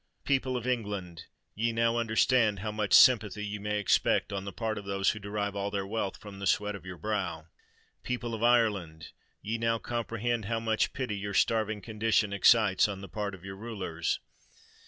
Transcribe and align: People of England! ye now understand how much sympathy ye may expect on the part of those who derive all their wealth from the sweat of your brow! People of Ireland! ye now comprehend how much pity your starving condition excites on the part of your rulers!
People 0.23 0.57
of 0.57 0.65
England! 0.65 1.25
ye 1.53 1.71
now 1.71 1.97
understand 1.97 2.57
how 2.57 2.71
much 2.71 2.91
sympathy 2.91 3.45
ye 3.45 3.59
may 3.59 3.77
expect 3.77 4.33
on 4.33 4.45
the 4.45 4.51
part 4.51 4.79
of 4.79 4.85
those 4.85 5.11
who 5.11 5.19
derive 5.19 5.55
all 5.55 5.69
their 5.69 5.85
wealth 5.85 6.17
from 6.17 6.39
the 6.39 6.47
sweat 6.47 6.73
of 6.73 6.87
your 6.87 6.97
brow! 6.97 7.45
People 8.01 8.33
of 8.33 8.41
Ireland! 8.41 9.09
ye 9.43 9.59
now 9.59 9.77
comprehend 9.77 10.45
how 10.45 10.59
much 10.59 10.93
pity 10.93 11.15
your 11.19 11.35
starving 11.35 11.81
condition 11.83 12.33
excites 12.33 12.87
on 12.87 13.01
the 13.01 13.09
part 13.09 13.35
of 13.35 13.45
your 13.45 13.55
rulers! 13.57 14.19